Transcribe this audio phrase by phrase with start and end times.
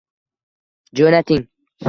[1.01, 1.39] Jo’nating